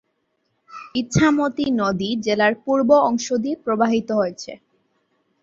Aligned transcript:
ইছামতি 0.95 1.65
নদী 1.79 2.09
জেলার 2.25 2.53
পূর্ব 2.63 2.89
অংশ 3.09 3.27
দিয়ে 3.43 3.55
প্রবাহিত 3.65 4.09
হয়েছে। 4.19 4.51